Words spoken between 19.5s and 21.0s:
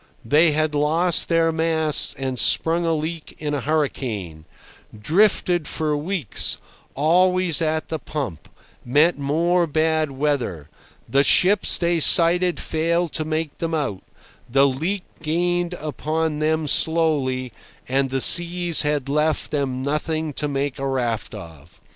them nothing to make a